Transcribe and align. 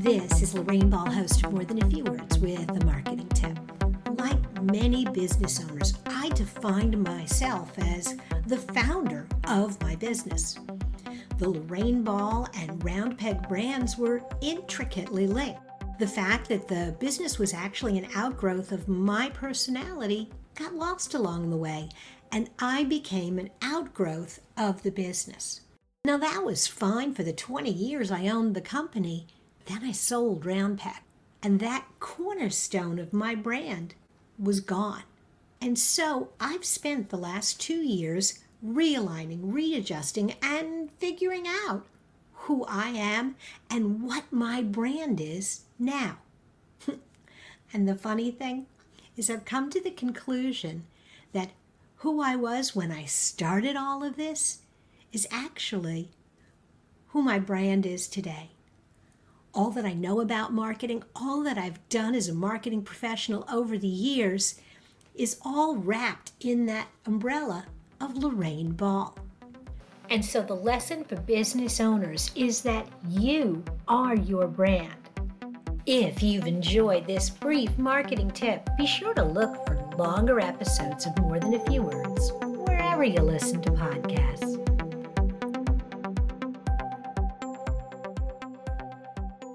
This 0.00 0.40
is 0.40 0.54
Lorraine 0.54 0.88
Ball, 0.88 1.10
host 1.10 1.44
of 1.44 1.52
More 1.52 1.62
Than 1.62 1.82
a 1.82 1.90
Few 1.90 2.02
Words 2.04 2.38
with 2.38 2.70
a 2.70 2.86
marketing 2.86 3.28
tip. 3.34 3.58
Like 4.18 4.62
many 4.62 5.04
business 5.04 5.62
owners, 5.62 5.92
I 6.06 6.30
defined 6.30 7.04
myself 7.04 7.78
as 7.78 8.16
the 8.46 8.56
founder 8.56 9.26
of 9.46 9.78
my 9.82 9.96
business. 9.96 10.58
The 11.36 11.50
Lorraine 11.50 12.02
Ball 12.02 12.48
and 12.54 12.80
Roundpeg 12.80 13.46
brands 13.46 13.98
were 13.98 14.22
intricately 14.40 15.26
linked. 15.26 15.60
The 15.98 16.06
fact 16.06 16.48
that 16.48 16.66
the 16.66 16.96
business 16.98 17.38
was 17.38 17.52
actually 17.52 17.98
an 17.98 18.08
outgrowth 18.14 18.72
of 18.72 18.88
my 18.88 19.28
personality 19.28 20.30
got 20.54 20.74
lost 20.74 21.12
along 21.12 21.50
the 21.50 21.58
way, 21.58 21.90
and 22.32 22.48
I 22.58 22.84
became 22.84 23.38
an 23.38 23.50
outgrowth 23.60 24.40
of 24.56 24.82
the 24.82 24.92
business. 24.92 25.60
Now, 26.06 26.16
that 26.16 26.42
was 26.42 26.66
fine 26.66 27.12
for 27.12 27.22
the 27.22 27.34
20 27.34 27.70
years 27.70 28.10
I 28.10 28.28
owned 28.28 28.56
the 28.56 28.62
company. 28.62 29.26
Then 29.70 29.84
I 29.84 29.92
sold 29.92 30.44
Roundpeg, 30.44 30.98
and 31.44 31.60
that 31.60 31.86
cornerstone 32.00 32.98
of 32.98 33.12
my 33.12 33.36
brand 33.36 33.94
was 34.36 34.58
gone. 34.58 35.04
And 35.60 35.78
so 35.78 36.30
I've 36.40 36.64
spent 36.64 37.08
the 37.08 37.16
last 37.16 37.60
two 37.60 37.80
years 37.80 38.40
realigning, 38.66 39.38
readjusting, 39.42 40.34
and 40.42 40.90
figuring 40.98 41.44
out 41.46 41.86
who 42.32 42.64
I 42.64 42.88
am 42.88 43.36
and 43.70 44.02
what 44.02 44.32
my 44.32 44.60
brand 44.60 45.20
is 45.20 45.60
now. 45.78 46.18
and 47.72 47.88
the 47.88 47.94
funny 47.94 48.32
thing 48.32 48.66
is, 49.16 49.30
I've 49.30 49.44
come 49.44 49.70
to 49.70 49.80
the 49.80 49.92
conclusion 49.92 50.84
that 51.32 51.50
who 51.98 52.20
I 52.20 52.34
was 52.34 52.74
when 52.74 52.90
I 52.90 53.04
started 53.04 53.76
all 53.76 54.02
of 54.02 54.16
this 54.16 54.62
is 55.12 55.28
actually 55.30 56.10
who 57.10 57.22
my 57.22 57.38
brand 57.38 57.86
is 57.86 58.08
today. 58.08 58.50
All 59.52 59.70
that 59.70 59.84
I 59.84 59.92
know 59.92 60.20
about 60.20 60.52
marketing, 60.52 61.02
all 61.16 61.42
that 61.42 61.58
I've 61.58 61.88
done 61.88 62.14
as 62.14 62.28
a 62.28 62.34
marketing 62.34 62.82
professional 62.82 63.44
over 63.50 63.76
the 63.76 63.88
years, 63.88 64.60
is 65.14 65.38
all 65.44 65.76
wrapped 65.76 66.32
in 66.40 66.66
that 66.66 66.88
umbrella 67.04 67.66
of 68.00 68.16
Lorraine 68.16 68.72
Ball. 68.72 69.16
And 70.08 70.24
so 70.24 70.42
the 70.42 70.54
lesson 70.54 71.04
for 71.04 71.16
business 71.16 71.80
owners 71.80 72.30
is 72.34 72.62
that 72.62 72.86
you 73.08 73.64
are 73.88 74.16
your 74.16 74.46
brand. 74.46 74.94
If 75.86 76.22
you've 76.22 76.46
enjoyed 76.46 77.06
this 77.06 77.30
brief 77.30 77.76
marketing 77.78 78.30
tip, 78.30 78.68
be 78.76 78.86
sure 78.86 79.14
to 79.14 79.24
look 79.24 79.66
for 79.66 79.76
longer 79.96 80.40
episodes 80.40 81.06
of 81.06 81.18
More 81.18 81.40
Than 81.40 81.54
a 81.54 81.66
Few 81.66 81.82
Words 81.82 82.32
wherever 82.40 83.04
you 83.04 83.20
listen 83.20 83.60
to 83.62 83.70
podcasts. 83.70 84.49